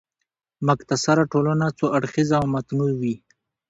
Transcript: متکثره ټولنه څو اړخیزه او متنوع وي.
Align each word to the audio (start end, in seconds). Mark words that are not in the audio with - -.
متکثره 0.65 1.23
ټولنه 1.31 1.65
څو 1.77 1.85
اړخیزه 1.97 2.35
او 2.41 2.45
متنوع 2.53 2.91
وي. 3.01 3.15